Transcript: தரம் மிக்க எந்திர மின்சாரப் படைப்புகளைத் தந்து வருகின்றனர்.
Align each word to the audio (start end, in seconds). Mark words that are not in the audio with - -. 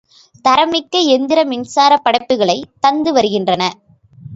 தரம் 0.45 0.69
மிக்க 0.69 0.99
எந்திர 1.09 1.39
மின்சாரப் 1.45 2.03
படைப்புகளைத் 2.03 2.69
தந்து 2.79 3.13
வருகின்றனர். 3.13 3.77